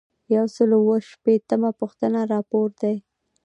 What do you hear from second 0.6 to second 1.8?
او اووه شپیتمه